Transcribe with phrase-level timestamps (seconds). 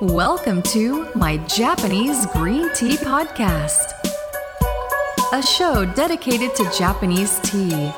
[0.00, 3.94] Welcome to my Japanese Green Tea Podcast,
[5.32, 7.90] a show dedicated to Japanese tea.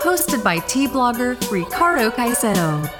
[0.00, 2.90] Hosted by tea blogger Ricardo Caicedo.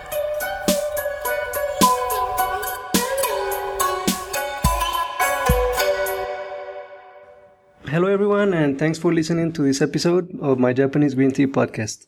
[7.87, 12.07] Hello, everyone, and thanks for listening to this episode of my Japanese Green Tea Podcast.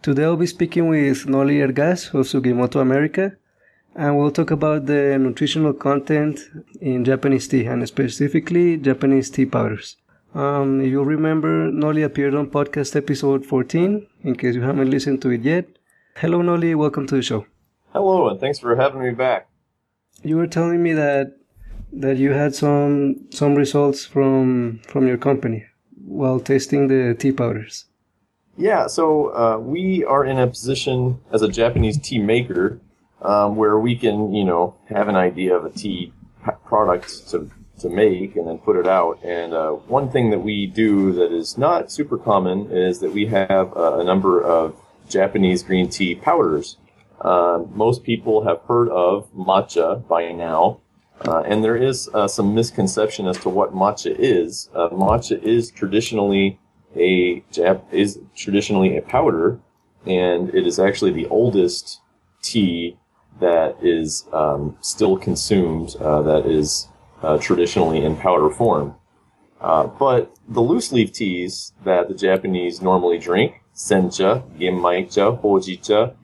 [0.00, 3.36] Today I'll be speaking with Noli Ergas of Sugimoto America,
[3.98, 6.38] and we'll talk about the nutritional content
[6.80, 9.96] in Japanese tea, and specifically Japanese tea powders.
[10.36, 15.20] Um, if you'll remember, Noli appeared on podcast episode 14, in case you haven't listened
[15.22, 15.66] to it yet.
[16.16, 17.46] Hello, Noli, welcome to the show.
[17.92, 19.48] Hello, and thanks for having me back.
[20.22, 21.36] You were telling me that
[21.92, 25.64] that you had some some results from from your company
[26.04, 27.86] while tasting the tea powders.
[28.56, 32.80] Yeah, so uh, we are in a position as a Japanese tea maker
[33.22, 36.12] um, where we can, you know, have an idea of a tea
[36.64, 39.22] product to to make and then put it out.
[39.22, 43.26] And uh, one thing that we do that is not super common is that we
[43.26, 44.76] have a, number of
[45.08, 46.76] Japanese green tea powders.
[47.20, 50.80] Uh, most people have heard of matcha by now.
[51.26, 54.70] Uh, and there is uh, some misconception as to what matcha is.
[54.74, 56.58] Uh, matcha is traditionally
[56.96, 59.58] a Jap- is traditionally a powder,
[60.06, 62.00] and it is actually the oldest
[62.40, 62.96] tea
[63.40, 65.96] that is um, still consumed.
[65.96, 66.88] Uh, that is
[67.22, 68.94] uh, traditionally in powder form.
[69.60, 76.14] Uh, but the loose leaf teas that the Japanese normally drink, sencha, genmaicha, hojicha,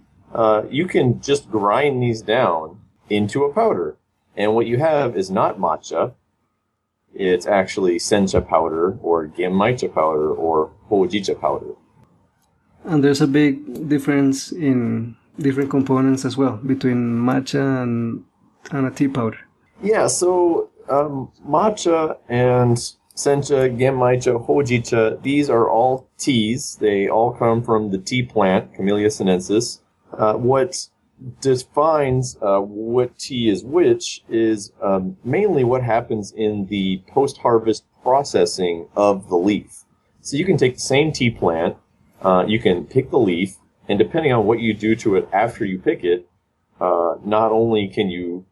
[0.70, 3.96] you can just grind these down into a powder
[4.36, 6.14] and what you have is not matcha.
[7.14, 11.74] It's actually sencha powder or genmaicha powder or hojicha powder.
[12.84, 18.24] And there's a big difference in different components as well between matcha and,
[18.70, 19.38] and a tea powder.
[19.82, 22.76] Yeah, so um, matcha and
[23.16, 26.76] sencha, genmaicha, hojicha, these are all teas.
[26.81, 29.81] They all come from the tea plant, Camellia sinensis.
[30.16, 30.88] Uh, what
[31.41, 38.88] defines uh, what tea is which is um, mainly what happens in the post-harvest processing
[38.97, 39.84] of the leaf.
[40.20, 41.76] So you can take the same tea plant,
[42.22, 43.56] uh, you can pick the leaf,
[43.89, 46.28] and depending on what you do to it after you pick it,
[46.81, 48.47] uh, not only can you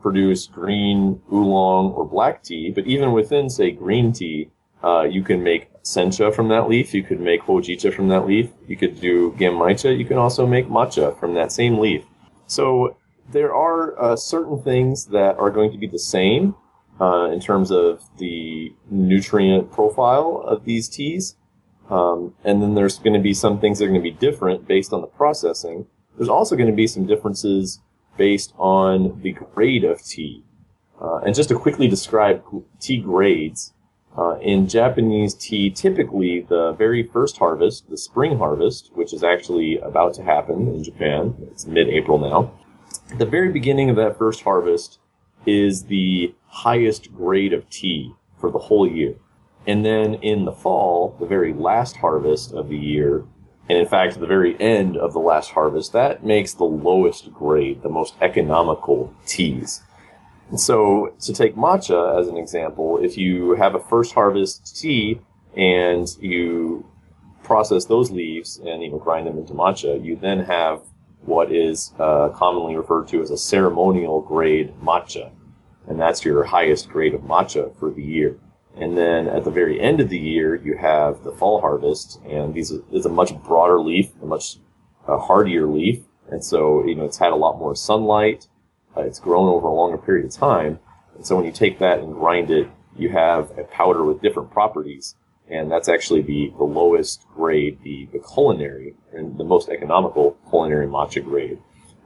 [0.00, 4.50] produce green, oolong, or black tea, but even within, say, green tea,
[4.82, 6.94] uh, you can make sencha from that leaf.
[6.94, 8.50] You could make hojicha from that leaf.
[8.66, 9.98] You could do genmaicha.
[9.98, 12.04] You can also make matcha from that same leaf.
[12.46, 12.96] So
[13.30, 16.54] there are uh, certain things that are going to be the same
[17.00, 21.36] uh, in terms of the nutrient profile of these teas.
[21.90, 24.66] Um, and then there's going to be some things that are going to be different
[24.68, 25.86] based on the processing.
[26.16, 27.80] There's also going to be some differences
[28.16, 30.44] based on the grade of tea.
[31.00, 32.42] Uh, and just to quickly describe
[32.80, 33.72] tea grades,
[34.18, 39.78] uh, in Japanese tea, typically the very first harvest, the spring harvest, which is actually
[39.78, 42.52] about to happen in Japan, it's mid-April now.
[43.16, 44.98] The very beginning of that first harvest
[45.46, 49.14] is the highest grade of tea for the whole year.
[49.68, 53.26] And then in the fall, the very last harvest of the year,
[53.68, 57.82] and in fact, the very end of the last harvest, that makes the lowest grade,
[57.82, 59.82] the most economical teas.
[60.48, 65.20] And So to take matcha as an example, if you have a first harvest tea
[65.54, 66.86] and you
[67.42, 70.80] process those leaves and you grind them into matcha, you then have
[71.26, 75.30] what is uh, commonly referred to as a ceremonial grade matcha,
[75.86, 78.38] and that's your highest grade of matcha for the year.
[78.80, 82.54] And then at the very end of the year, you have the fall harvest, and
[82.54, 84.58] these is a much broader leaf, a much
[85.06, 86.00] uh, hardier leaf,
[86.30, 88.46] and so you know it's had a lot more sunlight
[88.98, 90.78] uh, it's grown over a longer period of time.
[91.14, 94.50] And so when you take that and grind it, you have a powder with different
[94.50, 95.14] properties.
[95.48, 100.86] And that's actually the, the lowest grade, the, the culinary, and the most economical culinary
[100.86, 101.58] matcha grade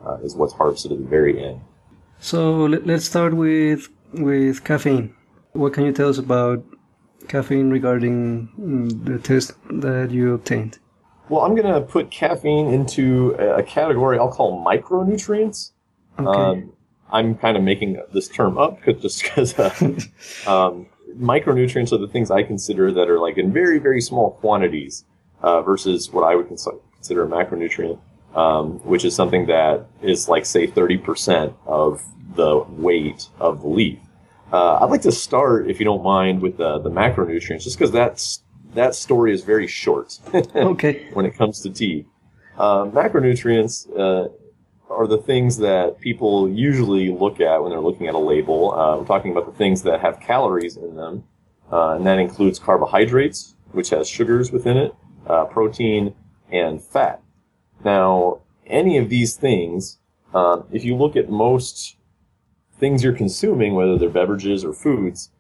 [0.07, 1.61] uh, is what's harvested at the very end.
[2.21, 5.15] So let, us start with with caffeine.
[5.53, 6.65] What can you tell us about
[7.29, 10.79] caffeine regarding mm, the test that you obtained?
[11.29, 15.71] Well, I'm going to put caffeine into a category I'll call micronutrients.
[16.19, 16.29] Okay.
[16.29, 16.73] Um,
[17.11, 19.71] I'm kind of making this term up just because uh,
[20.47, 20.87] um,
[21.19, 25.05] micronutrients are the things I consider that are like in very, very small quantities
[25.43, 27.99] uh, versus what I would consider a macronutrient,
[28.35, 32.03] um, which is something that is like, say, 30% of
[32.35, 33.99] the weight of the leaf.
[34.53, 37.91] Uh, I'd like to start, if you don't mind, with the, the macronutrients, just because
[37.91, 38.43] that's
[38.75, 40.19] that story is very short.
[40.35, 41.09] okay.
[41.13, 42.07] When it comes to tea,
[42.59, 44.29] uh, macronutrients uh,
[44.91, 48.73] are the things that people usually look at when they're looking at a label.
[48.73, 51.25] Uh, I'm talking about the things that have calories in them,
[51.73, 54.95] uh, and that includes carbohydrates, which has sugars within it,
[55.27, 56.15] uh, protein,
[56.51, 57.23] and fat.
[57.85, 59.99] Now, any of these things,
[60.35, 61.97] um, if you look at most
[62.83, 65.31] things you're consuming, whether they're beverages or foods,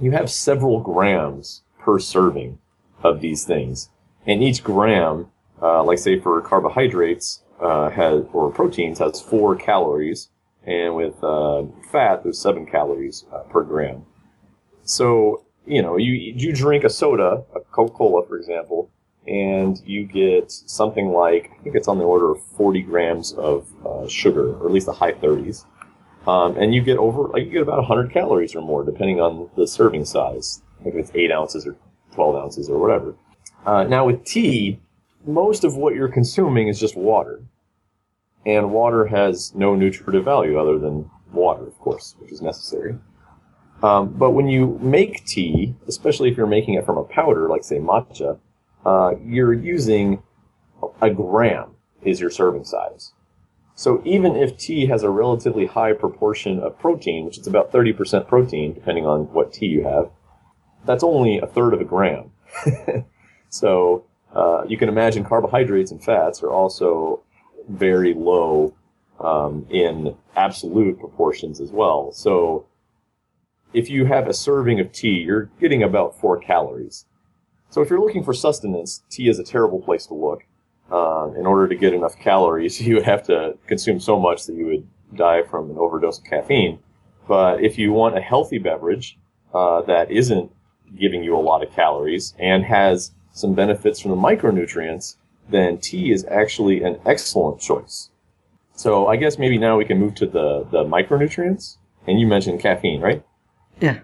[0.00, 2.60] you have several grams per serving
[3.02, 3.90] of these things.
[4.24, 5.26] And each gram,
[5.60, 10.28] uh, like say for carbohydrates, uh, has or proteins has four calories,
[10.64, 14.06] and with uh, fat there's seven calories uh, per gram.
[14.84, 18.90] So you know you you drink a soda, a Coca Cola for example,
[19.26, 23.66] and you get something like I think it's on the order of 40 grams of
[23.84, 25.64] uh, sugar, or at least the high 30s,
[26.26, 29.50] um, and you get over like you get about 100 calories or more depending on
[29.56, 30.62] the serving size.
[30.84, 31.76] If it's eight ounces or
[32.14, 33.14] 12 ounces or whatever.
[33.64, 34.80] Uh, now with tea,
[35.26, 37.42] most of what you're consuming is just water.
[38.46, 42.98] And water has no nutritive value other than water, of course, which is necessary.
[43.82, 47.64] Um, but when you make tea, especially if you're making it from a powder, like
[47.64, 48.38] say matcha,
[48.84, 50.22] uh, you're using
[51.00, 51.70] a gram
[52.02, 53.12] is your serving size.
[53.74, 58.28] So even if tea has a relatively high proportion of protein, which is about 30%
[58.28, 60.10] protein, depending on what tea you have,
[60.84, 62.30] that's only a third of a gram.
[63.48, 64.04] so
[64.34, 67.22] uh, you can imagine carbohydrates and fats are also
[67.68, 68.74] very low
[69.20, 72.12] um, in absolute proportions as well.
[72.12, 72.66] So
[73.72, 77.06] if you have a serving of tea, you're getting about four calories.
[77.70, 80.44] So if you're looking for sustenance, tea is a terrible place to look.
[80.94, 84.54] Uh, in order to get enough calories, you would have to consume so much that
[84.54, 84.86] you would
[85.16, 86.78] die from an overdose of caffeine.
[87.26, 89.18] But if you want a healthy beverage
[89.52, 90.52] uh, that isn't
[90.96, 95.16] giving you a lot of calories and has some benefits from the micronutrients,
[95.48, 98.10] then tea is actually an excellent choice.
[98.76, 101.78] So I guess maybe now we can move to the, the micronutrients.
[102.06, 103.24] And you mentioned caffeine, right?
[103.80, 104.00] Yeah.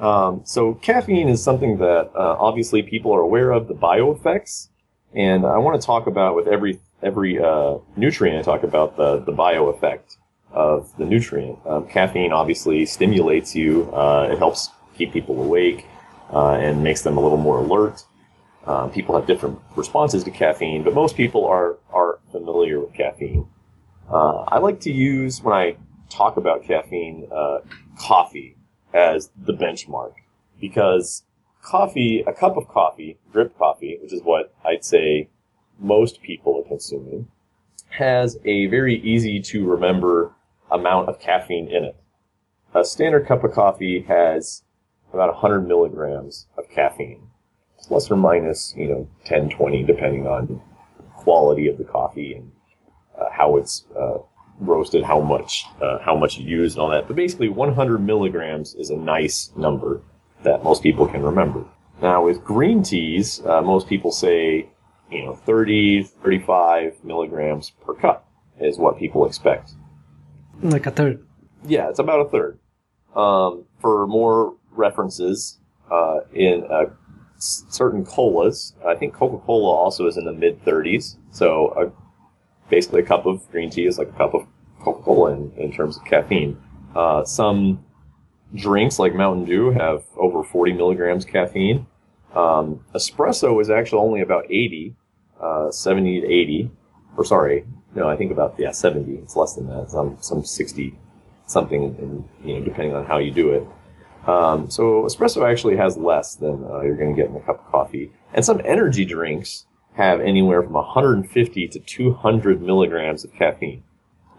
[0.00, 4.70] Um, so caffeine is something that uh, obviously people are aware of the bio bioeffects,
[5.14, 8.38] and I want to talk about with every every uh, nutrient.
[8.38, 10.16] I talk about the the bioeffect
[10.50, 11.58] of the nutrient.
[11.66, 13.90] Um, caffeine obviously stimulates you.
[13.92, 15.86] Uh, it helps keep people awake
[16.32, 18.04] uh, and makes them a little more alert.
[18.66, 23.48] Um, people have different responses to caffeine, but most people are are familiar with caffeine.
[24.10, 25.76] Uh, I like to use when I
[26.10, 27.58] talk about caffeine, uh,
[27.98, 28.56] coffee
[28.92, 30.12] as the benchmark
[30.60, 31.24] because
[31.64, 35.30] coffee, a cup of coffee, drip coffee, which is what I'd say
[35.78, 37.28] most people are consuming,
[37.88, 40.32] has a very easy to remember
[40.70, 41.96] amount of caffeine in it.
[42.74, 44.62] A standard cup of coffee has
[45.12, 47.28] about 100 milligrams of caffeine
[47.78, 50.60] plus or minus, you know, 10, 20, depending on
[51.16, 52.50] quality of the coffee and
[53.20, 54.18] uh, how it's uh,
[54.58, 57.06] roasted, how much, uh, how much you use and all that.
[57.06, 60.02] But basically 100 milligrams is a nice number
[60.44, 61.64] that most people can remember.
[62.00, 64.68] Now with green teas, uh, most people say,
[65.10, 68.28] you know, 30, 35 milligrams per cup
[68.60, 69.72] is what people expect.
[70.62, 71.26] Like a third.
[71.66, 72.58] Yeah, it's about a third.
[73.14, 75.58] Um, for more references,
[75.90, 76.86] uh, in a
[77.38, 78.74] certain colas.
[78.86, 81.16] I think Coca Cola also is in the mid 30s.
[81.30, 84.46] So a, basically, a cup of green tea is like a cup of
[84.80, 86.56] Coca Cola in, in terms of caffeine.
[86.94, 87.84] Uh, some
[88.54, 91.86] drinks like Mountain Dew have over 40 milligrams caffeine.
[92.34, 94.96] Um, espresso is actually only about 80,
[95.40, 96.70] uh, 70 to 80.
[97.16, 99.14] Or sorry, no, I think about yeah 70.
[99.16, 99.90] It's less than that.
[99.90, 100.98] Some some 60
[101.46, 103.66] something, in, you know, depending on how you do it.
[104.28, 107.64] Um, so espresso actually has less than uh, you're going to get in a cup
[107.64, 108.10] of coffee.
[108.32, 113.84] And some energy drinks have anywhere from 150 to 200 milligrams of caffeine.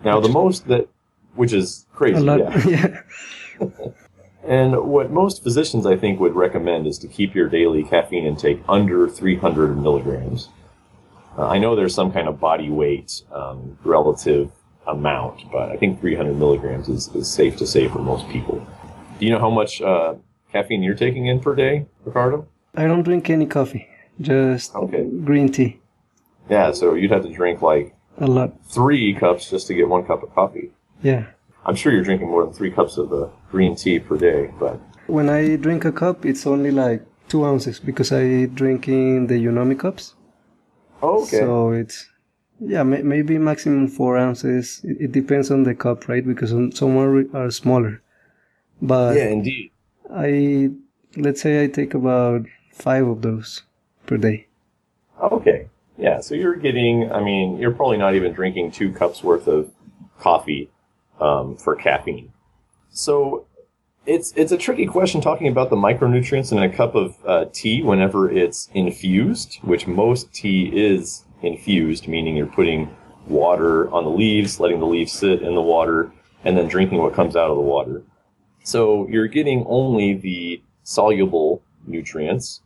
[0.03, 0.89] Now, the most that,
[1.35, 2.67] which is crazy, yeah.
[2.67, 3.01] Yeah.
[4.43, 8.61] And what most physicians, I think, would recommend is to keep your daily caffeine intake
[8.69, 10.49] under 300 milligrams.
[11.37, 14.51] Uh, I know there's some kind of body weight um, relative
[14.87, 18.65] amount, but I think 300 milligrams is, is safe to say for most people.
[19.19, 20.13] Do you know how much uh,
[20.51, 22.47] caffeine you're taking in per day, Ricardo?
[22.75, 23.87] I don't drink any coffee.
[24.21, 25.03] Just Okay.
[25.23, 25.79] green tea.
[26.49, 28.53] Yeah, so you'd have to drink like A lot.
[28.65, 30.69] three cups just to get one cup of coffee.
[31.01, 31.25] Yeah.
[31.65, 34.79] I'm sure you're drinking more than three cups of the green tea per day, but
[35.07, 39.35] When I drink a cup, it's only like two ounces because I drink in the
[39.35, 40.15] Yunomi cups.
[41.01, 41.39] oh, okay.
[41.39, 42.09] So it's
[42.59, 44.81] yeah, may, maybe maximum four ounces.
[44.83, 46.25] It, it depends on the cup, right?
[46.25, 48.01] Because some, some are, are smaller.
[48.81, 49.71] But yeah, indeed.
[50.13, 50.71] I
[51.17, 53.63] let's say I take about five of those
[54.05, 54.47] per day.
[55.21, 55.69] Okay.
[55.97, 59.71] Yeah, so you're getting, I mean, you're probably not even drinking two cups worth of
[60.19, 60.69] coffee
[61.19, 62.31] um, for caffeine.
[62.91, 63.45] So
[64.05, 67.81] it's it's a tricky question talking about the micronutrients in a cup of uh, tea
[67.81, 72.95] whenever it's infused, which most tea is infused, meaning you're putting
[73.27, 76.11] water on the leaves, letting the leaves sit in the water,
[76.43, 78.03] and then drinking what comes out of the water.
[78.63, 82.61] So you're getting only the soluble nutrients.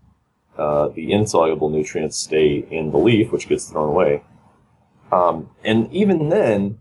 [0.58, 4.24] Uh, the insoluble nutrients stay in the leaf, which gets thrown away.
[5.12, 6.80] Um, and even then,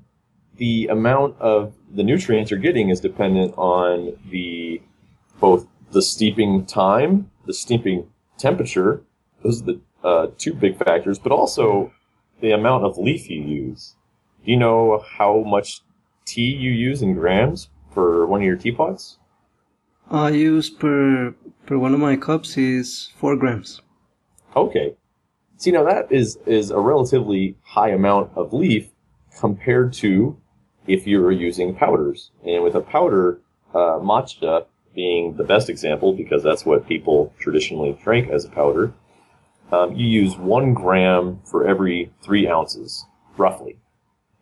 [0.58, 4.82] the amount of the nutrients you're getting is dependent on the
[5.40, 9.02] both the steeping time, the steeping temperature.
[9.42, 11.92] Those are the uh, two big factors, but also
[12.40, 13.94] the amount of leaf you use.
[14.44, 15.80] Do you know how much
[16.24, 19.18] tea you use in grams for one of your teapots?
[20.10, 21.34] I use per
[21.66, 23.80] per one of my cups is four grams.
[24.56, 24.94] Okay.
[25.56, 28.90] See, now that is is a relatively high amount of leaf
[29.38, 30.36] compared to
[30.88, 32.30] if you were using powders.
[32.44, 33.40] And with a powder,
[33.74, 38.92] uh, matcha being the best example because that's what people traditionally drink as a powder,
[39.70, 43.04] um, you use one gram for every three ounces,
[43.36, 43.78] roughly.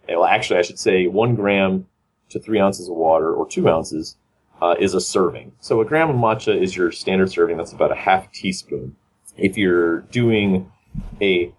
[0.08, 1.86] Well, actually, I should say one gram
[2.30, 4.16] to three ounces of water or two ounces
[4.62, 5.52] uh, is a serving.
[5.60, 7.56] So a gram of matcha is your standard serving.
[7.56, 8.96] That's about a half teaspoon.
[9.36, 10.70] If you're doing
[11.20, 11.52] a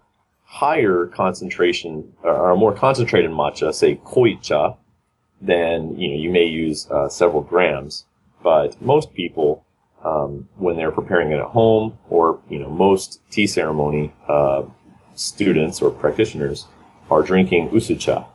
[0.48, 4.76] higher concentration or a more concentrated matcha, say koicha,
[5.40, 8.06] then you know you may use uh, several grams.
[8.42, 9.64] But most people,
[10.02, 14.62] um, when they're preparing it at home, or you know most tea ceremony uh,
[15.14, 16.66] students or practitioners
[17.10, 18.26] are drinking usucha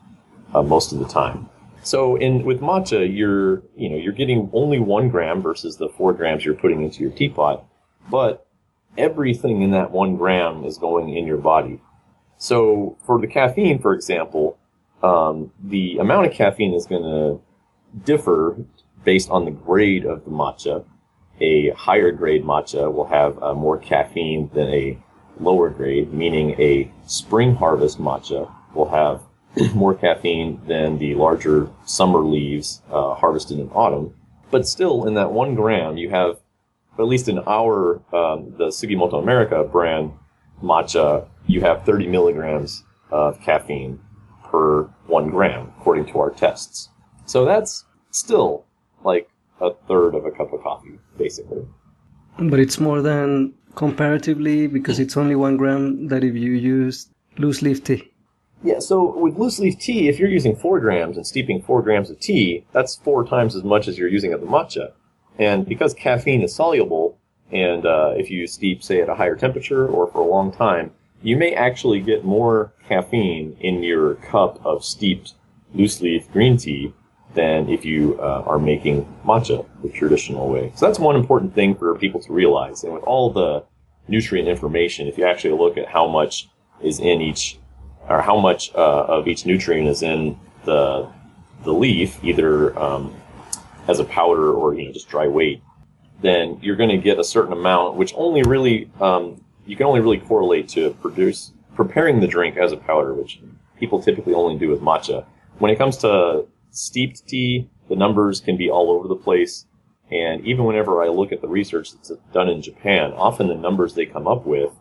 [0.53, 1.50] uh, most of the time.
[1.82, 6.13] So in with matcha, you're you know you're getting only one gram versus the four
[6.13, 7.65] grams you're putting into your teapot,
[8.10, 8.46] but
[9.00, 11.82] everything in that one gram is going in your body.
[12.43, 14.57] So for the caffeine, for example,
[15.01, 17.39] um, the amount of caffeine is going to
[18.03, 18.57] differ
[19.05, 20.83] based on the grade of the matcha.
[21.39, 24.97] A higher grade matcha will have uh, more caffeine than a
[25.39, 29.21] lower grade, meaning a spring harvest matcha will have
[29.73, 34.13] more caffeine than the larger summer leaves uh, harvested in autumn.
[34.51, 36.41] But still, in that one gram, you have,
[37.00, 40.12] at least in our, um, the Sugimoto America brand
[40.62, 44.00] matcha, you have 30 milligrams of caffeine
[44.43, 46.89] per one gram, according to our tests.
[47.25, 48.65] So that's still
[49.03, 49.29] like
[49.62, 51.65] a third of a cup of coffee, basically.
[52.39, 57.07] But it's more than comparatively because it's only one gram that if you use
[57.38, 58.12] loose leaf tea.
[58.63, 62.10] Yeah, so with loose leaf tea, if you're using four grams and steeping four grams
[62.10, 64.93] of tea, that's four times as much as you're using of the matcha.
[65.38, 67.02] And because caffeine is soluble,
[67.53, 70.91] and uh, if you steep, say, at a higher temperature or for a long time,
[71.22, 75.33] you may actually get more caffeine in your cup of steeped
[75.74, 76.93] loose leaf green tea
[77.36, 80.72] than if you uh, are making matcha the traditional way.
[80.75, 82.83] So that's one important thing for people to realize.
[82.83, 83.63] And with all the
[84.07, 86.50] nutrient information, if you actually look at how much
[86.81, 87.57] is in each,
[88.10, 91.07] or how much uh, of each nutrient is in the
[91.63, 93.15] the leaf, either um,
[93.88, 95.62] as a powder or you know just dry weight,
[96.23, 99.99] then you're going to get a certain amount, which only really um, you can only
[99.99, 103.39] really correlate to produce preparing the drink as a powder, which
[103.77, 105.25] people typically only do with matcha.
[105.59, 109.65] When it comes to steeped tea, the numbers can be all over the place.
[110.11, 113.93] And even whenever I look at the research that's done in Japan, often the numbers
[113.93, 114.71] they come up with,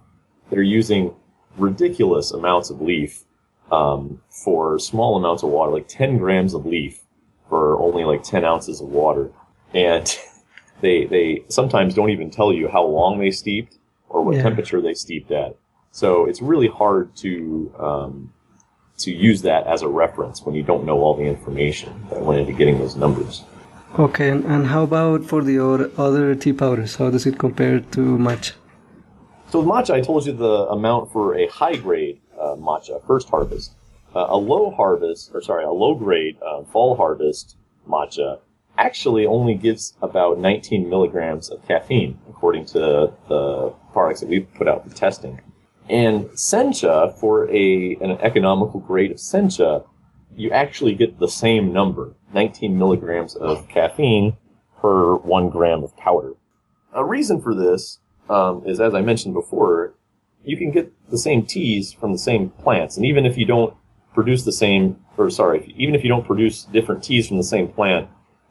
[0.50, 1.14] they're using
[1.56, 3.24] ridiculous amounts of leaf
[3.72, 7.00] um, for small amounts of water, like 10 grams of leaf
[7.48, 9.30] for only like 10 ounces of water.
[9.74, 10.06] And
[10.82, 13.78] they, they sometimes don't even tell you how long they steeped
[14.10, 14.42] or what Yeah.
[14.42, 15.56] temperature they steeped at.
[15.92, 18.32] So it's really hard to um,
[18.98, 22.40] to use that as a reference when you don't know all the information that went
[22.40, 23.44] into getting those numbers.
[23.98, 26.96] Okay, and, how about for the other, other tea powders?
[26.96, 28.52] How does it compare to matcha?
[29.50, 33.28] So with matcha, I told you the amount for a high grade uh, matcha, first
[33.28, 33.72] harvest.
[34.14, 37.56] Uh, a low harvest, or sorry, a low grade uh, fall harvest
[37.88, 38.38] matcha
[38.78, 44.68] actually only gives about 19 milligrams of caffeine, according to the products that we've put
[44.68, 45.40] out for testing.
[45.88, 49.84] And sencha, for a an economical grade of sencha,
[50.36, 54.36] you actually get the same number, 19 milligrams of caffeine
[54.80, 56.34] per one gram of powder.
[56.94, 57.98] A reason for this
[58.28, 59.94] um, is, as I mentioned before,
[60.44, 63.74] you can get the same teas from the same plants, and even if you don't
[64.14, 67.68] produce the same, or sorry, even if you don't produce different teas from the same
[67.68, 68.08] plant,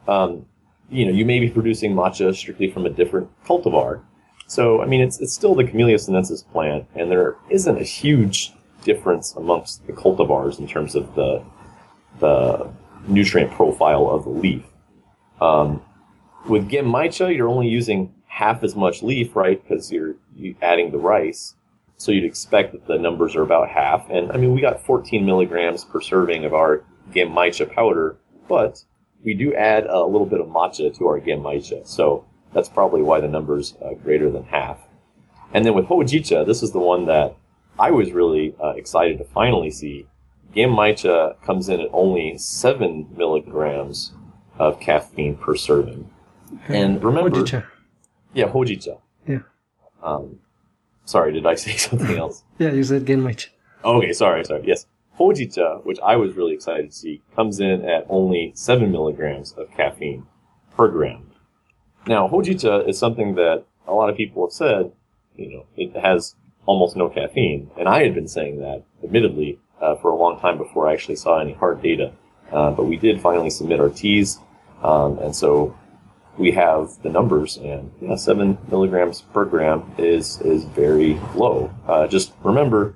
[0.08, 0.46] um,
[0.90, 4.02] you know, you may be producing matcha strictly from a different cultivar.
[4.48, 8.52] So, I mean, it's, it's still the Camellia sinensis plant, and there isn't a huge
[8.84, 11.44] difference amongst the cultivars in terms of the
[12.20, 12.70] the
[13.08, 14.64] nutrient profile of the leaf.
[15.40, 15.82] Um,
[16.48, 19.62] with Genmaicha, you're only using half as much leaf, right?
[19.62, 20.16] Because you're,
[20.62, 21.56] adding the rice.
[21.98, 24.10] So you'd expect that the numbers are about half.
[24.10, 28.18] And I mean, we got 14 milligrams per serving of our Genmaicha powder,
[28.48, 28.84] but
[29.24, 31.88] we do add a little bit of matcha to our Genmaicha.
[31.88, 34.80] So that's probably why the number's uh, greater than half.
[35.54, 37.36] And then with Hojicha, this is the one that
[37.80, 40.08] I was really uh, excited to finally see.
[40.56, 44.14] Genmaicha comes in at only 7 milligrams
[44.60, 46.10] of caffeine per serving.
[46.68, 47.66] And remember, Hojicha.
[48.34, 49.00] yeah, Hojicha.
[49.28, 49.40] Yeah.
[50.04, 50.40] Um,
[51.06, 52.44] sorry, did I say something else?
[52.60, 53.48] Yeah, you said Genmaicha.
[53.84, 54.64] Okay, sorry, sorry.
[54.66, 54.86] Yes.
[55.22, 59.70] Hojicha, which I was really excited to see, comes in at only 7 milligrams of
[59.72, 60.26] caffeine
[60.76, 61.30] per gram.
[62.08, 64.92] Now, Hojicha is something that a lot of people have said,
[65.36, 66.36] you know, it has
[66.66, 67.70] almost no caffeine.
[67.78, 71.18] And I had been saying that, admittedly, uh, for a long time before I actually
[71.18, 72.14] saw any hard data.
[72.52, 74.40] Uh, but we did finally submit our teas,
[74.84, 75.78] um, and so
[76.38, 81.72] we have the numbers, and yeah, seven milligrams per gram is is very low.
[81.88, 82.96] Uh, just remember,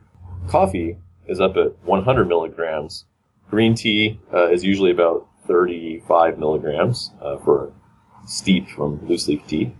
[0.49, 3.05] coffee is up at 100 milligrams.
[3.49, 7.71] Green tea uh, is usually about 35 milligrams uh, for
[8.25, 9.75] steep from loose leaf tea.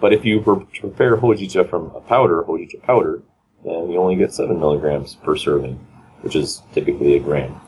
[0.00, 3.22] But if you prepare hojicha from a powder, hojicha powder,
[3.64, 5.74] then you only get 7 milligrams per serving,
[6.20, 7.60] which is typically a gram.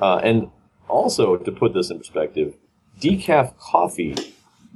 [0.00, 0.50] Uh, and
[0.88, 2.54] also, to put this in perspective,
[3.00, 4.14] decaf coffee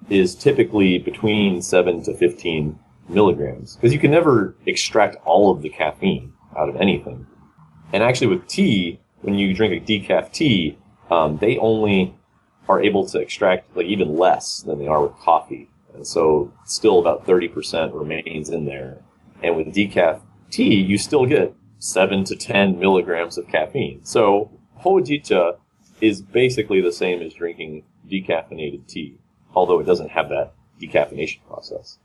[0.09, 5.69] is typically between 7 to 15 milligrams because you can never extract all of the
[5.69, 7.27] caffeine out of anything.
[7.93, 10.79] And actually, with tea, when you drink a decaf tea,
[11.11, 12.15] um, they only
[12.69, 15.69] are able to extract like even less than they are with coffee.
[15.95, 18.99] And so still about 30% remains in there.
[19.43, 24.05] And with decaf tea, you still get 7 to 10 milligrams of caffeine.
[24.05, 24.51] So
[24.85, 25.59] hojicha
[26.01, 29.19] is basically the same as drinking decaffeinated tea,
[29.55, 31.99] although it doesn't have that decaffeination process.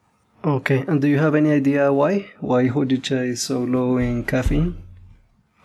[0.44, 2.32] Okay, and do you have any idea why?
[2.40, 4.82] Why Hojicha is so low in caffeine?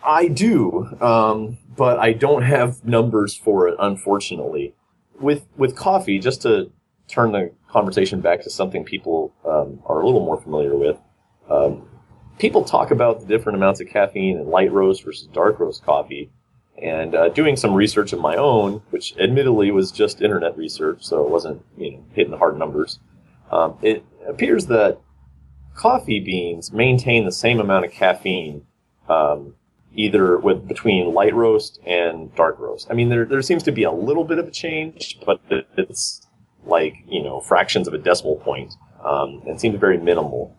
[0.06, 4.74] I do, um, but I don't have numbers for it, unfortunately.
[5.18, 6.70] With with coffee, just to
[7.08, 10.96] turn the conversation back to something people um, are a little more familiar with,
[11.50, 11.88] um,
[12.38, 16.30] people talk about the different amounts of caffeine in light roast versus dark roast coffee.
[16.80, 21.24] And uh, doing some research of my own, which admittedly was just internet research, so
[21.24, 23.00] it wasn't you know hitting hard numbers.
[23.50, 25.00] Um, it appears that
[25.74, 28.66] coffee beans maintain the same amount of caffeine
[29.08, 29.54] um,
[29.96, 32.86] either with between light roast and dark roast.
[32.90, 35.40] I mean, there there seems to be a little bit of a change, but
[35.76, 36.26] it's
[36.64, 40.54] like you know fractions of a decimal point, um, and seems very minimal.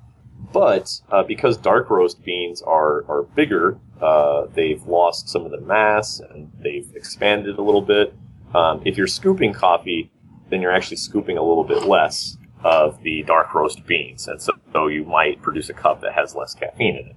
[0.52, 5.62] But uh, because dark roast beans are are bigger, uh, they've lost some of the
[5.62, 8.13] mass and they've expanded a little bit.
[8.56, 10.12] Um, if you're scooping coffee,
[10.50, 14.54] then you're actually scooping a little bit less of the dark roast beans, and so,
[14.73, 17.15] so you might produce a cup that has less caffeine in it.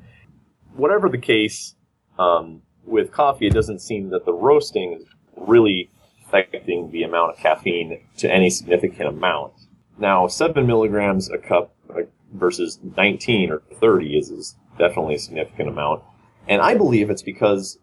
[0.75, 1.75] Whatever the case,
[2.21, 5.05] um, with coffee, it doesn't seem that the roasting is
[5.37, 5.91] really
[6.27, 9.53] affecting the amount of caffeine to any significant amount.
[9.99, 12.03] Now, seven milligrams a cup uh,
[12.35, 16.03] versus 19 or 30 is, is definitely a significant amount.
[16.47, 17.79] And I believe it's because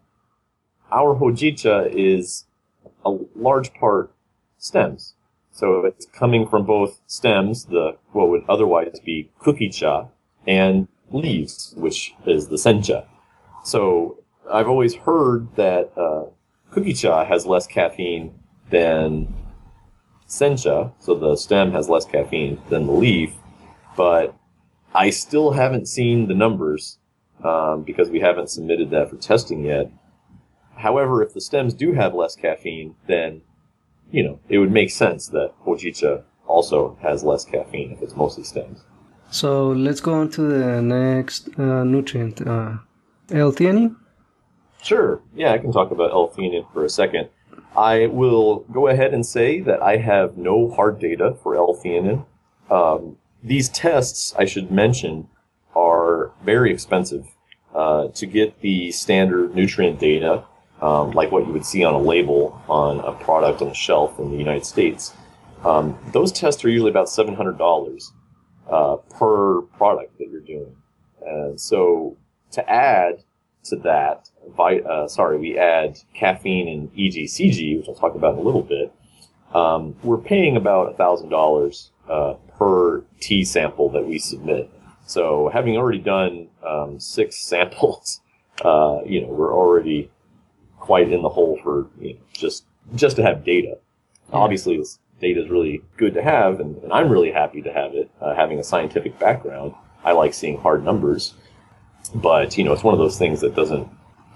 [0.90, 2.44] our hojicha is
[3.04, 4.12] a large part
[4.56, 5.14] stems.
[5.52, 10.08] So it's coming from both stems, the what would otherwise be kukicha,
[10.46, 13.04] and leaves, which is the sencha.
[13.64, 14.18] So
[14.52, 16.24] I've always heard that uh,
[16.72, 18.38] kukicha has less caffeine
[18.70, 19.34] than
[20.28, 23.34] sencha, so the stem has less caffeine than the leaf,
[23.96, 24.34] but
[24.94, 26.98] I still haven't seen the numbers
[27.44, 29.90] um, because we haven't submitted that for testing yet.
[30.76, 33.42] However, if the stems do have less caffeine, then
[34.10, 38.44] you know it would make sense that hojicha also has less caffeine if it's mostly
[38.44, 38.80] stems.
[39.30, 42.78] So let's go on to the next uh, nutrient, uh,
[43.30, 43.94] L-theanine.
[44.88, 45.20] Sure.
[45.36, 47.28] Yeah, I can talk about L-theanine for a second.
[47.76, 52.24] I will go ahead and say that I have no hard data for L-theanine.
[52.70, 55.28] Um, these tests, I should mention,
[55.76, 57.26] are very expensive.
[57.74, 60.42] Uh, to get the standard nutrient data,
[60.80, 64.18] um, like what you would see on a label on a product on the shelf
[64.18, 65.12] in the United States,
[65.66, 68.12] um, those tests are usually about $700
[68.70, 70.74] uh, per product that you're doing.
[71.26, 72.16] And so
[72.52, 73.22] to add
[73.70, 78.40] to that, vi- uh, sorry, we add caffeine and EGCG, which I'll talk about in
[78.40, 78.92] a little bit.
[79.54, 81.90] Um, we're paying about thousand uh, dollars
[82.58, 84.70] per tea sample that we submit.
[85.06, 88.20] So having already done um, six samples,
[88.64, 90.10] uh, you know, we're already
[90.78, 93.78] quite in the hole for you know, just just to have data.
[94.32, 97.94] Obviously, this data is really good to have, and, and I'm really happy to have
[97.94, 98.10] it.
[98.20, 101.34] Uh, having a scientific background, I like seeing hard numbers,
[102.14, 103.88] but you know, it's one of those things that doesn't.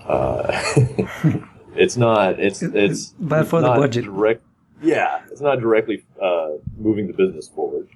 [0.06, 0.60] Uh,
[1.76, 2.38] it's not.
[2.40, 4.04] It's it's bad for the budget.
[4.04, 4.42] Direct,
[4.82, 7.88] yeah, it's not directly uh, moving the business forward.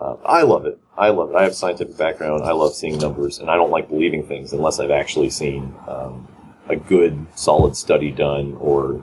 [0.00, 0.78] Uh, I love it.
[0.96, 1.36] I love it.
[1.36, 2.42] I have a scientific background.
[2.42, 6.26] I love seeing numbers, and I don't like believing things unless I've actually seen um,
[6.68, 9.00] a good, solid study done or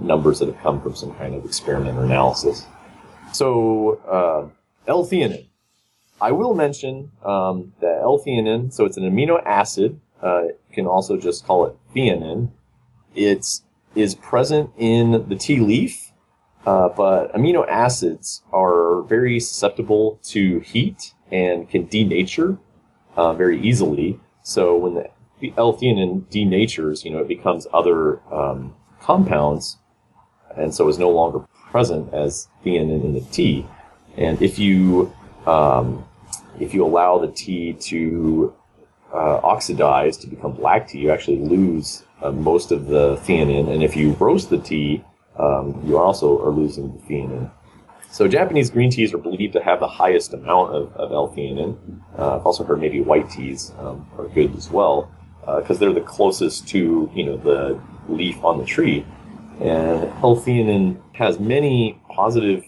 [0.00, 2.66] numbers that have come from some kind of experiment or analysis.
[3.32, 4.48] So, uh,
[4.88, 5.46] L-theanine.
[6.22, 10.00] I will mention um, that L-theanine, so it's an amino acid.
[10.22, 12.52] Uh, you can also just call it theanine.
[13.16, 13.44] It
[13.96, 16.12] is present in the tea leaf,
[16.64, 22.56] uh, but amino acids are very susceptible to heat and can denature
[23.16, 24.20] uh, very easily.
[24.44, 24.94] So when
[25.40, 29.78] the L-theanine denatures, you know, it becomes other um, compounds,
[30.56, 31.40] and so is no longer
[31.72, 33.66] present as theanine in the tea.
[34.16, 35.12] And if you
[35.46, 36.04] um,
[36.60, 38.54] if you allow the tea to
[39.12, 43.72] uh, oxidize to become black tea, you actually lose uh, most of the theanine.
[43.72, 45.04] And if you roast the tea,
[45.38, 47.50] um, you also are losing the theanine.
[48.10, 51.78] So Japanese green teas are believed to have the highest amount of, of L-theanine.
[52.18, 55.10] Uh, I've also heard maybe white teas um, are good as well
[55.40, 59.06] because uh, they're the closest to you know the leaf on the tree.
[59.60, 62.64] And L-theanine has many positive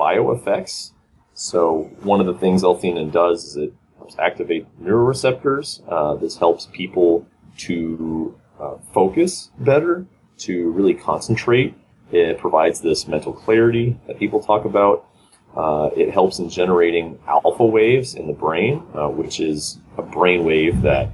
[0.00, 0.92] bioeffects.
[1.38, 5.80] So one of the things L-theanine does is it helps activate neuroreceptors.
[5.88, 10.04] Uh, this helps people to uh, focus better,
[10.38, 11.76] to really concentrate.
[12.10, 15.06] It provides this mental clarity that people talk about.
[15.56, 20.42] Uh, it helps in generating alpha waves in the brain, uh, which is a brain
[20.42, 21.08] wave that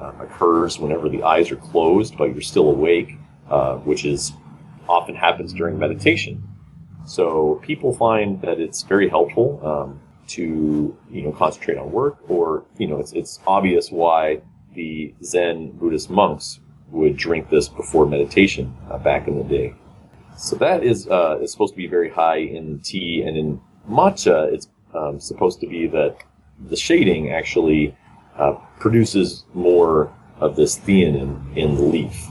[0.00, 3.16] uh, occurs whenever the eyes are closed but you're still awake,
[3.50, 4.34] uh, which is
[4.88, 6.53] often happens during meditation.
[7.06, 12.64] So people find that it's very helpful um, to you know concentrate on work, or
[12.78, 14.40] you know it's it's obvious why
[14.74, 19.74] the Zen Buddhist monks would drink this before meditation uh, back in the day.
[20.36, 24.52] So that is uh, is supposed to be very high in tea and in matcha.
[24.52, 26.16] It's um, supposed to be that
[26.68, 27.96] the shading actually
[28.38, 32.26] uh, produces more of this theanine in the leaf.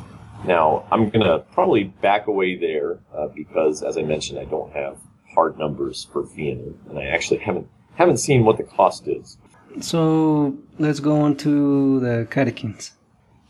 [0.46, 4.72] Now, I'm going to probably back away there uh, because, as I mentioned, I don't
[4.74, 4.98] have
[5.34, 9.38] hard numbers for theanine, and I actually haven't haven't seen what the cost is.
[9.82, 12.92] So let's go on to the catechins.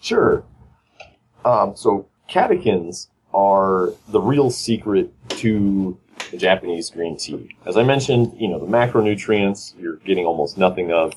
[0.02, 0.44] Sure.
[1.46, 5.98] Um, so catechins are the real secret to
[6.32, 7.56] the Japanese green tea.
[7.66, 11.14] As I mentioned, you know the macronutrients you're getting almost nothing of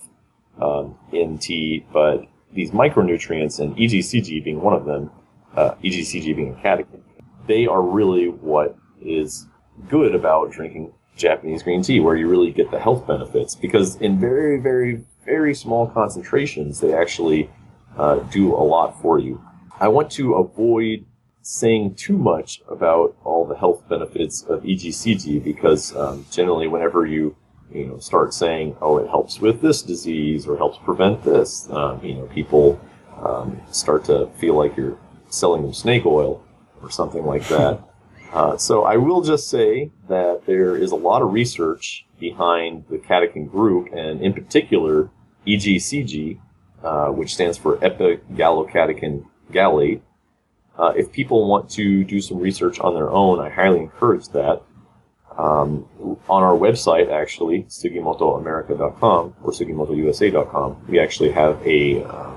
[0.60, 5.10] um, in tea, but these micronutrients, and EGCG being one of them,
[5.56, 7.02] uh, EGCG being a catechin,
[7.46, 9.46] they are really what is
[9.88, 13.54] good about drinking Japanese green tea, where you really get the health benefits.
[13.54, 17.50] Because in very, very, very small concentrations, they actually
[17.96, 19.42] uh, do a lot for you.
[19.80, 21.06] I want to avoid
[21.42, 27.36] saying too much about all the health benefits of EGCG because um, generally, whenever you
[27.72, 32.02] you know start saying, "Oh, it helps with this disease" or helps prevent this, um,
[32.02, 32.80] you know, people
[33.22, 36.42] um, start to feel like you're selling them snake oil
[36.82, 37.80] or something like that.
[38.32, 42.98] Uh, so I will just say that there is a lot of research behind the
[42.98, 45.08] catechin group, and in particular
[45.46, 46.38] EGCG,
[46.82, 50.02] uh, which stands for epigallocatechin gallate.
[50.78, 54.62] Uh, if people want to do some research on their own, I highly encourage that.
[55.38, 55.86] Um,
[56.28, 62.35] on our website, actually, sugimotoamerica.com or sugimotousa.com, we actually have a um,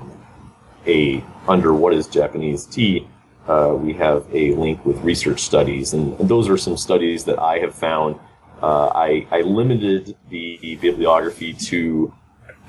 [0.86, 3.06] a under what is Japanese tea.
[3.48, 7.38] Uh, we have a link with research studies, and, and, those are some studies that
[7.38, 8.16] I have found.
[8.62, 12.14] Uh, I, I limited the, bibliography to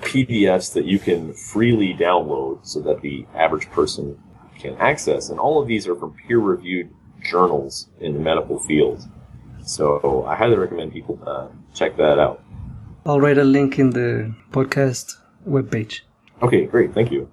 [0.01, 4.17] PDFs that you can freely download so that the average person
[4.57, 5.29] can access.
[5.29, 6.89] And all of these are from peer reviewed
[7.21, 9.07] journals in the medical field.
[9.63, 12.43] So I highly recommend people uh, check that out.
[13.05, 16.01] I'll write a link in the podcast webpage.
[16.41, 16.93] Okay, great.
[16.93, 17.29] Thank you.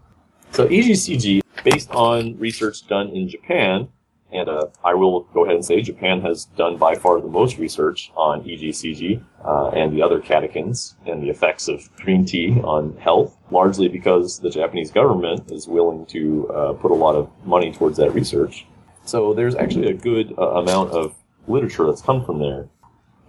[0.53, 3.89] So EGCG, based on research done in Japan,
[4.31, 7.59] and uh, I will go ahead and say Japan has done by far the most
[7.59, 12.97] research on EGCG uh, and the other catechins and the effects of green tea on
[12.99, 17.73] health, largely because the Japanese government is willing to uh, put a lot of money
[17.73, 18.67] towards that research.
[19.05, 21.15] So there's actually a good uh, amount of
[21.47, 22.69] literature that's come from there.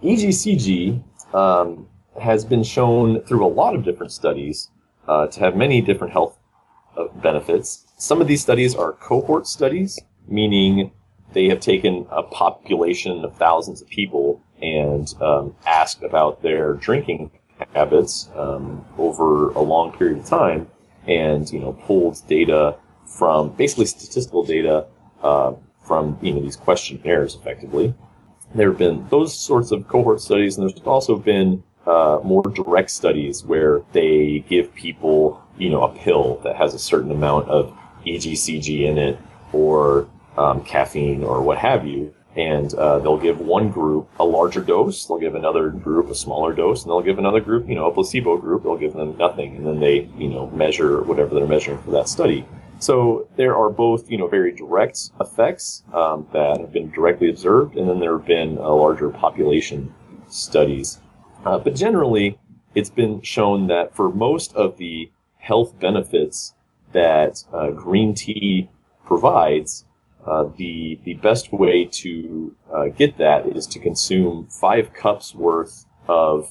[0.02, 1.02] EGCG
[1.34, 1.88] um,
[2.20, 4.68] has been shown through a lot of different studies
[5.08, 6.36] uh, to have many different health
[7.22, 7.86] benefits.
[7.98, 9.98] some of these studies are cohort studies,
[10.28, 10.92] meaning
[11.32, 17.30] they have taken a population of thousands of people and um, asked about their drinking
[17.74, 20.68] habits um, over a long period of time,
[21.06, 22.76] and you know pulled data
[23.06, 24.86] from basically statistical data
[25.22, 27.94] uh, from you know these questionnaires effectively.
[28.54, 32.90] There have been those sorts of cohort studies, and there's also been uh, more direct
[32.90, 37.76] studies where they give people you know a pill that has a certain amount of
[38.06, 39.18] EGCG in it
[39.52, 44.60] or um, caffeine or what have you, and uh, they'll give one group a larger
[44.60, 47.86] dose, they'll give another group a smaller dose, and they'll give another group, you know,
[47.86, 51.46] a placebo group, they'll give them nothing, and then they, you know, measure whatever they're
[51.46, 52.46] measuring for that study.
[52.78, 57.76] So there are both, you know, very direct effects um, that have been directly observed,
[57.76, 59.92] and then there have been a larger population
[60.28, 61.00] studies.
[61.44, 62.38] Uh, but generally,
[62.74, 66.54] it's been shown that for most of the health benefits
[66.92, 68.68] that uh, green tea
[69.04, 69.84] provides,
[70.26, 75.86] uh, the the best way to uh, get that is to consume five cups worth
[76.08, 76.50] of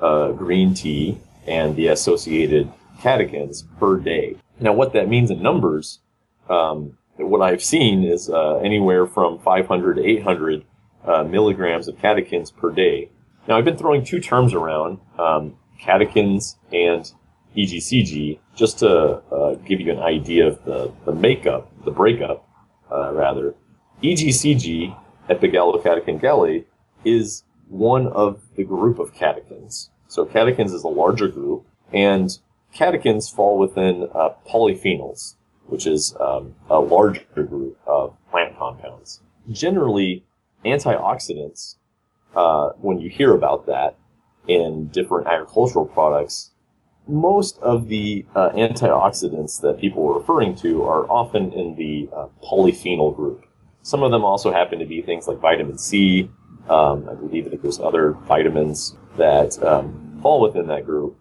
[0.00, 2.70] uh, green tea and the associated
[3.00, 4.36] catechins per day.
[4.60, 6.00] Now, what that means in numbers,
[6.48, 10.64] um, what I've seen is uh, anywhere from 500 to 800
[11.04, 13.10] uh, milligrams of catechins per day.
[13.46, 17.10] Now, I've been throwing two terms around, um, catechins and
[17.56, 19.22] EGCG, just to
[19.66, 22.48] give you an idea of the, the makeup, the breakup
[22.90, 23.54] uh, rather,
[24.02, 24.96] EGCG,
[25.28, 26.64] epigallocatechin gallate,
[27.04, 29.88] is one of the group of catechins.
[30.08, 32.30] So catechins is a larger group, and
[32.74, 35.36] catechins fall within uh, polyphenols,
[35.66, 39.20] which is um, a larger group of plant compounds.
[39.50, 40.24] Generally,
[40.64, 41.76] antioxidants,
[42.34, 43.96] uh, when you hear about that
[44.48, 46.50] in different agricultural products,
[47.06, 52.26] most of the uh, antioxidants that people are referring to are often in the uh,
[52.42, 53.44] polyphenol group.
[53.82, 56.30] Some of them also happen to be things like vitamin C.
[56.68, 61.18] Um, I believe that there's other vitamins that um, fall within that group,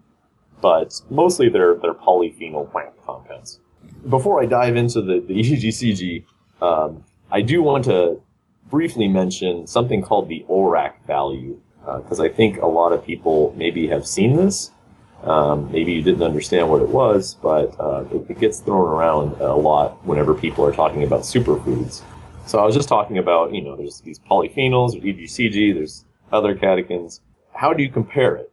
[0.62, 3.60] but mostly they're, they're polyphenol plant compounds.
[4.08, 6.24] Before I dive into the, the EGCG,
[6.62, 8.22] um, I do want to
[8.70, 13.54] briefly mention something called the ORAC value, because uh, I think a lot of people
[13.58, 14.72] maybe have seen this,
[15.24, 19.40] um, maybe you didn't understand what it was, but uh, it, it, gets thrown around
[19.40, 22.02] a lot whenever people are talking about superfoods.
[22.46, 26.56] So I was just talking about, you know, there's these polyphenols, there's EGCG, there's other
[26.56, 27.22] catechins.
[27.54, 28.52] How do you compare it?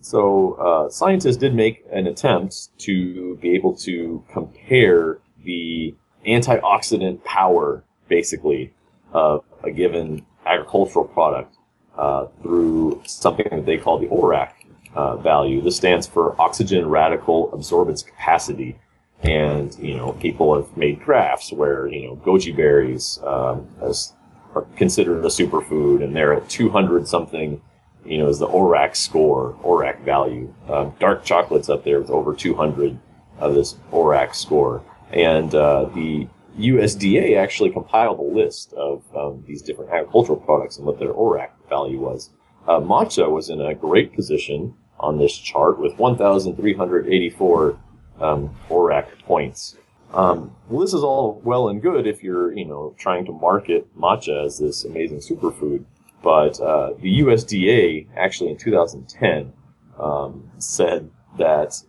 [0.00, 5.94] So uh, scientists did make an attempt to be able to compare the
[6.26, 8.72] antioxidant power, basically,
[9.12, 11.56] of a given agricultural product
[11.98, 14.52] uh, through something that they call the ORAC
[14.96, 15.60] uh, value.
[15.60, 18.78] This stands for oxygen radical absorbance capacity.
[19.22, 24.14] And, you know, people have made graphs where, you know, goji berries um, as,
[24.54, 27.60] are considered a superfood and they're at 200 something,
[28.04, 30.52] you know, is the ORAC score, ORAC value.
[30.68, 32.98] Um, dark chocolate's up there with over 200
[33.38, 34.82] of this ORAC score.
[35.12, 36.26] And uh, the
[36.58, 41.50] USDA actually compiled a list of um, these different agricultural products and what their ORAC
[41.68, 42.30] value was.
[42.66, 47.78] Uh, matcha was in a great position on this chart with 1,384
[48.20, 49.76] um, ORAC points.
[50.14, 53.86] Um, well, this is all well and good if you're, you know, trying to market
[53.98, 55.84] matcha as this amazing superfood.
[56.22, 59.52] But uh, the USDA actually in 2010
[59.98, 61.82] um, said that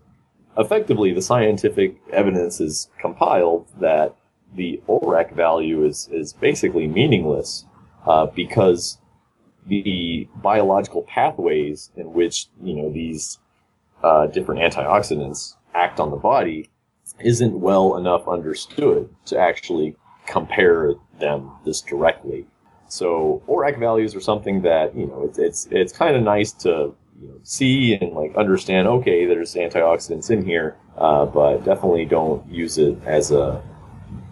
[0.58, 4.16] effectively the scientific evidence is compiled that
[4.54, 7.66] the ORAC value is, is basically meaningless
[8.06, 8.98] uh, because
[9.68, 13.40] the biological pathways in which you know these
[14.04, 16.70] uh, different antioxidants act on the body
[17.20, 19.96] isn't well enough understood to actually
[20.28, 22.46] compare them this directly.
[22.90, 26.94] So ORAC values are something that you know it's it's it's kind of nice to
[27.20, 28.88] you know, see and like understand.
[28.88, 33.62] Okay, there's antioxidants in here, uh, but definitely don't use it as a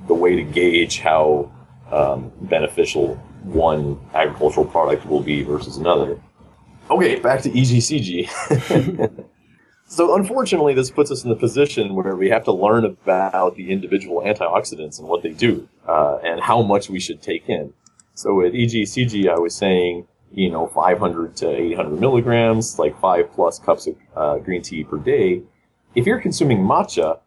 [0.08, 1.52] the way to gauge how
[1.92, 6.20] um, beneficial one agricultural product will be versus another.
[6.90, 8.30] Okay, back to EGCG.
[9.88, 13.72] so, unfortunately, this puts us in the position where we have to learn about the
[13.72, 17.74] individual antioxidants and what they do, uh, and how much we should take in.
[18.14, 23.58] So, with EGCG, I was saying, you know, 500 to 800 milligrams, like five plus
[23.58, 25.42] cups of uh, green tea per day.
[25.96, 27.20] If you're consuming matcha,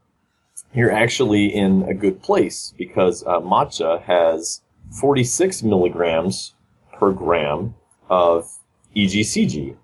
[0.72, 6.54] you're actually in a good place because uh, matcha has 46 milligrams
[6.92, 7.74] per gram
[8.08, 8.50] of
[8.96, 9.76] EGCG,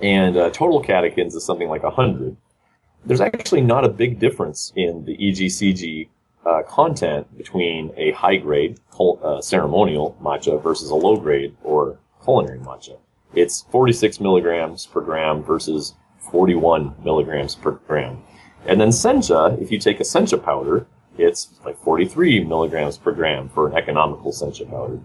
[0.00, 2.36] and uh, total catechins is something like 100.
[3.04, 6.08] There's actually not a big difference in the EGCG
[6.46, 12.58] uh, content between a high grade uh, ceremonial matcha versus a low grade or culinary
[12.58, 12.98] matcha.
[13.34, 15.94] It's 46 milligrams per gram versus
[16.30, 18.22] 41 milligrams per gram.
[18.66, 20.86] And then sencha, if you take a sencha powder,
[21.18, 25.00] it's like 43 milligrams per gram for an economical sencha powder.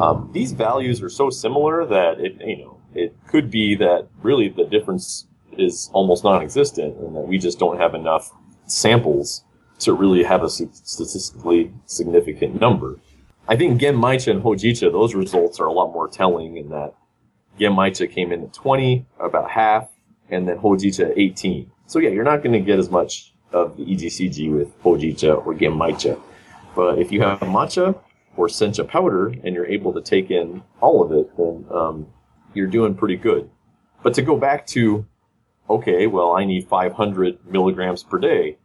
[0.00, 4.48] Um, these values are so similar that it, you know, it could be that really
[4.48, 8.30] the difference is almost non-existent and that we just don't have enough
[8.66, 9.44] samples
[9.78, 12.98] to really have a statistically significant number.
[13.48, 16.94] I think Genmaicha and Hojicha, those results are a lot more telling in that
[17.60, 19.88] Genmaicha came in at 20, about half,
[20.30, 21.70] and then Hojicha 18.
[21.86, 25.54] So yeah, you're not going to get as much of the EGCG with Hojicha or
[25.54, 26.20] Genmaicha.
[26.74, 27.98] But if you have matcha
[28.36, 32.06] or sencha powder and you're able to take in all of it, then um,
[32.54, 33.50] you're doing pretty good.
[34.02, 35.06] But to go back to,
[35.70, 38.58] okay, well, I need 500 milligrams per day.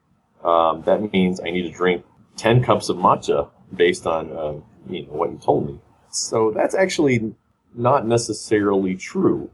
[0.43, 2.05] Um, that means I need to drink
[2.37, 5.79] 10 cups of matcha based on um, you know what you told me.
[6.09, 7.35] So that's actually
[7.73, 9.49] not necessarily true.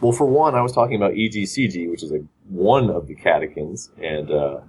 [0.00, 3.90] Well, for one, I was talking about EGCG, which is a one of the catechins,
[4.02, 4.60] and uh,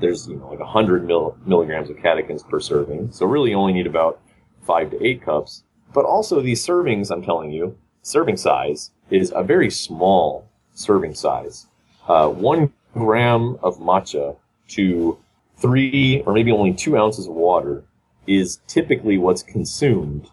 [0.00, 3.12] there's you know like 100 mil- milligrams of catechins per serving.
[3.12, 4.20] So really, you only need about
[4.62, 5.64] five to eight cups.
[5.92, 11.66] But also, these servings, I'm telling you, serving size is a very small serving size.
[12.06, 14.36] Uh, one gram of matcha
[14.68, 15.18] to
[15.56, 17.84] three or maybe only two ounces of water
[18.26, 20.28] is typically what's consumed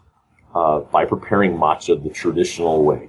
[0.54, 3.08] uh, by preparing matcha the traditional way.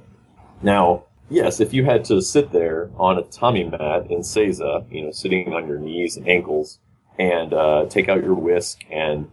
[0.61, 5.03] Now, yes, if you had to sit there on a tatami mat in seiza, you
[5.03, 6.79] know, sitting on your knees and ankles,
[7.19, 9.29] and uh, take out your whisk and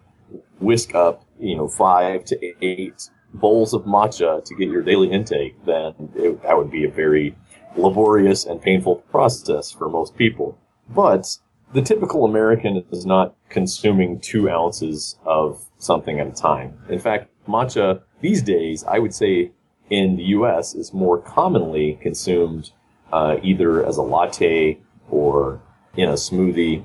[0.59, 5.54] whisk up, you know, five to eight bowls of matcha to get your daily intake,
[5.64, 7.37] then it, that would be a very
[7.76, 10.57] laborious and painful process for most people.
[10.88, 11.37] But
[11.72, 16.78] the typical American is not consuming two ounces of something at a time.
[16.88, 19.50] In fact, matcha these days, I would say
[19.90, 20.75] in the U.S.
[20.75, 22.70] is more commonly consumed
[23.12, 24.79] uh, either as a latte
[25.11, 25.61] or
[25.97, 26.85] in a smoothie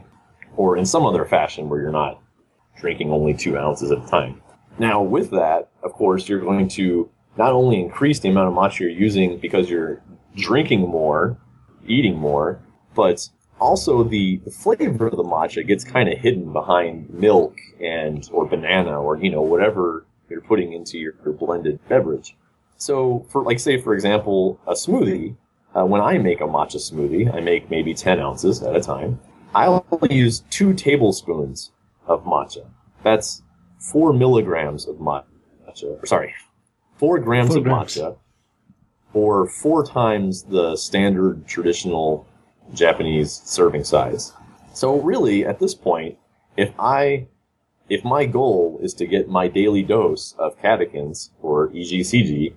[0.55, 2.21] or in some other fashion where you're not
[2.79, 4.41] drinking only two ounces at a time.
[4.77, 8.81] Now, with that, of course, you're going to not only increase the amount of matcha
[8.81, 10.01] you're using because you're
[10.35, 11.37] drinking more,
[11.87, 12.59] eating more,
[12.95, 18.29] but also the, the flavor of the matcha gets kind of hidden behind milk and
[18.31, 22.35] or banana or you know whatever you're putting into your, your blended beverage.
[22.79, 25.35] So for like say for example a smoothie,
[25.75, 29.19] uh, when I make a matcha smoothie, I make maybe 10 ounces at a time.
[29.53, 31.71] I'll only use two tablespoons
[32.07, 32.65] of matcha.
[33.03, 33.43] That's
[33.77, 35.25] four milligrams of matcha.
[36.07, 36.33] Sorry,
[36.97, 37.95] four grams four of grams.
[37.95, 38.17] matcha,
[39.13, 42.25] or four times the standard traditional
[42.73, 44.33] Japanese serving size.
[44.73, 46.17] So really, at this point,
[46.57, 47.27] if I
[47.89, 52.53] if my goal is to get my daily dose of catechins or EGCG,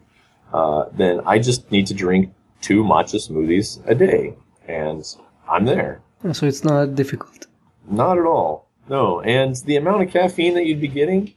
[0.52, 4.34] uh, then I just need to drink two matcha smoothies a day,
[4.68, 5.04] and
[5.48, 6.00] I'm there.
[6.32, 7.46] So it's not difficult.
[7.88, 8.68] Not at all.
[8.88, 11.34] No, and the amount of caffeine that you'd be getting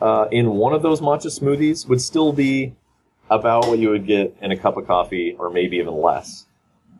[0.00, 2.74] uh, in one of those matcha smoothies would still be
[3.30, 6.46] about what you would get in a cup of coffee, or maybe even less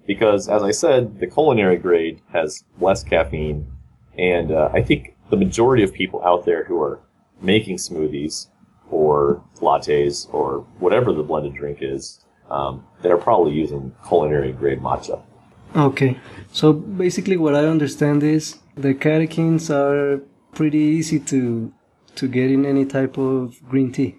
[0.06, 3.66] because, as I said, the culinary grade has less caffeine,
[4.18, 7.00] and uh, I think the majority of people out there who are
[7.40, 8.48] making smoothies
[8.92, 15.22] or lattes or whatever the blended drink is, um, they're probably using culinary grade matcha.
[15.74, 16.18] Okay,
[16.52, 20.20] so basically, what I understand is the catechins are
[20.54, 21.72] pretty easy to
[22.14, 24.16] to get in any type of green tea.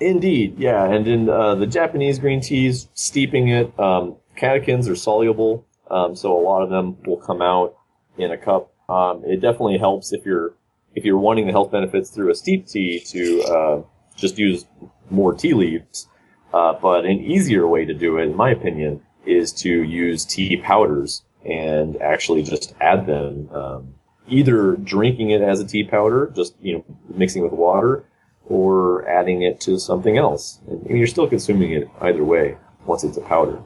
[0.00, 5.66] Indeed, yeah, and in uh, the Japanese green teas, steeping it, um, catechins are soluble,
[5.90, 7.76] um, so a lot of them will come out
[8.16, 8.72] in a cup.
[8.88, 10.54] Um, it definitely helps if you're
[10.94, 13.82] if you're wanting the health benefits through a steep tea to uh,
[14.22, 14.64] just use
[15.10, 16.08] more tea leaves.
[16.54, 20.56] Uh, but an easier way to do it, in my opinion, is to use tea
[20.56, 23.50] powders and actually just add them.
[23.52, 23.94] Um,
[24.28, 28.04] either drinking it as a tea powder, just you know mixing with water,
[28.46, 30.60] or adding it to something else.
[30.88, 32.56] You're still consuming it either way
[32.86, 33.58] once it's a powder.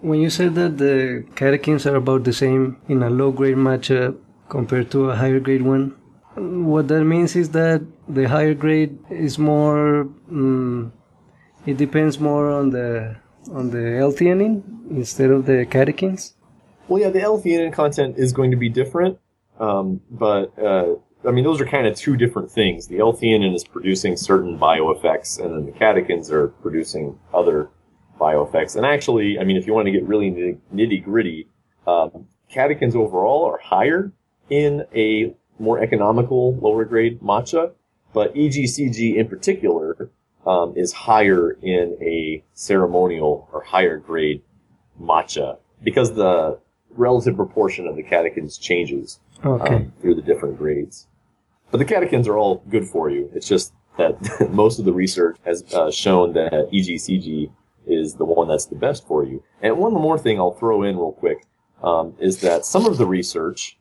[0.00, 4.16] When you said that the catechins are about the same in a low grade matcha
[4.48, 5.94] compared to a higher grade one,
[6.34, 10.02] what that means is that the higher grade is more.
[10.30, 10.92] Um,
[11.66, 13.16] it depends more on the
[13.50, 16.34] on the L-theanine instead of the catechins.
[16.88, 19.18] Well, yeah, the L-theanine content is going to be different,
[19.58, 20.94] um, but uh,
[21.26, 22.88] I mean those are kind of two different things.
[22.88, 27.70] The L-theanine is producing certain bioeffects, and then the catechins are producing other
[28.20, 28.76] bioeffects.
[28.76, 31.48] And actually, I mean, if you want to get really nitty gritty,
[31.86, 34.12] um, catechins overall are higher
[34.50, 37.72] in a more economical, lower grade matcha,
[38.12, 40.10] but EGCG in particular
[40.46, 44.42] um, is higher in a ceremonial or higher grade
[45.00, 46.58] matcha because the
[46.90, 49.74] relative proportion of the catechins changes Okay.
[49.74, 51.08] um, through the different grades.
[51.72, 53.28] But the catechins are all good for you.
[53.34, 57.50] It's just that most of the research has uh, shown that EGCG
[57.86, 59.42] is the one that's the best for you.
[59.60, 61.44] And one more thing I'll throw in real quick
[61.82, 63.78] um, is that some of the research,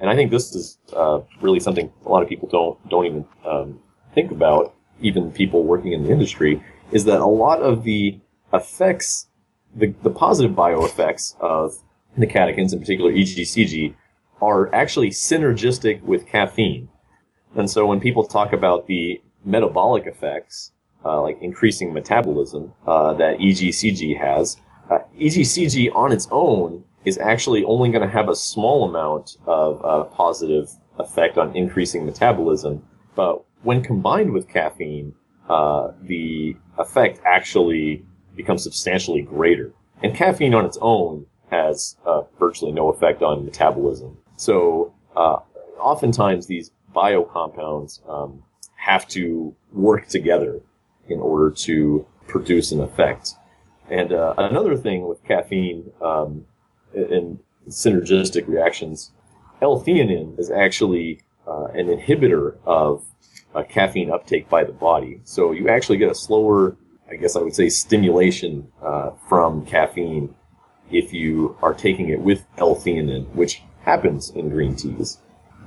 [0.00, 3.24] and I think this is uh, really something a lot of people don't don't even
[3.44, 3.80] um,
[4.14, 8.18] think about, even people working in the industry, is that a lot of the
[8.52, 9.28] effects,
[9.74, 11.74] the, the positive bioeffects of
[12.16, 13.94] the catechins, in particular EGCG,
[14.40, 16.88] are actually synergistic with caffeine.
[17.56, 20.72] And so when people talk about the metabolic effects,
[21.04, 24.56] uh, like increasing metabolism, uh, that EGCG has,
[24.90, 29.84] uh, EGCG on its own is actually only going to have a small amount of
[29.84, 32.82] uh, positive effect on increasing metabolism.
[33.14, 35.14] But when combined with caffeine,
[35.48, 38.04] uh, the effect actually
[38.36, 39.72] becomes substantially greater.
[40.02, 44.16] And caffeine on its own has uh, virtually no effect on metabolism.
[44.36, 45.38] So uh,
[45.78, 48.42] oftentimes these biocompounds um,
[48.76, 50.60] have to work together
[51.08, 53.34] in order to produce an effect.
[53.90, 56.46] And uh, another thing with caffeine um,
[56.94, 57.38] and
[57.68, 59.12] synergistic reactions,
[59.62, 63.04] L-theanine is actually uh, an inhibitor of
[63.54, 65.20] uh, caffeine uptake by the body.
[65.24, 66.76] So you actually get a slower,
[67.10, 70.34] I guess I would say, stimulation uh, from caffeine
[70.90, 75.18] if you are taking it with L-theanine, which happens in green teas.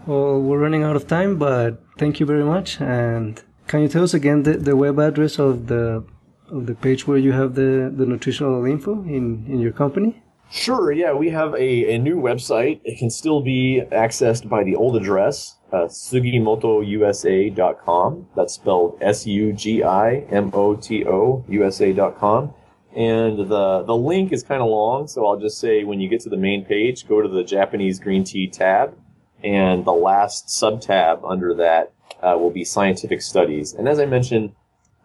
[0.06, 2.80] Well, we're running out of time, but thank you very much.
[2.80, 6.06] And can you tell us again the, the web address of the
[6.50, 10.24] of the page where you have the, the nutritional info in, in your company?
[10.50, 12.80] Sure, yeah, we have a, a new website.
[12.86, 18.28] It can still be accessed by the old address, uh, sugimotousa.com.
[18.36, 22.54] That's spelled S U G I M O T O U S A.com.
[22.96, 26.22] And the, the link is kind of long, so I'll just say when you get
[26.22, 28.98] to the main page, go to the Japanese green tea tab,
[29.44, 31.94] and the last sub-tab under that
[32.24, 33.74] uh, will be scientific studies.
[33.74, 34.54] And as I mentioned,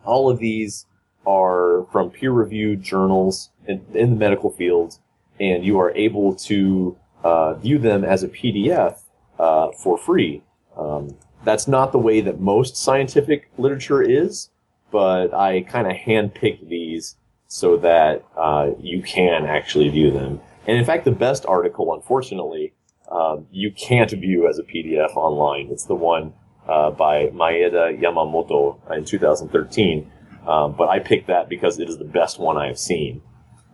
[0.04, 0.86] all of these
[1.26, 4.98] are from peer-reviewed journals in, in the medical field,
[5.40, 9.00] and you are able to uh, view them as a PDF
[9.38, 10.42] uh, for free.
[10.76, 14.50] Um, that's not the way that most scientific literature is,
[14.90, 17.16] but I kind of handpicked these
[17.48, 20.40] so that uh, you can actually view them.
[20.66, 22.72] And in fact, the best article, unfortunately,
[23.10, 25.68] um, you can't view as a PDF online.
[25.70, 26.32] It's the one
[26.68, 30.10] uh, by Maeda Yamamoto in 2013.
[30.46, 33.22] Um, but I picked that because it is the best one I have seen.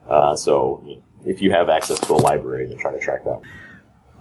[0.08, 3.40] Uh, so if you have access to a library, then try to track that.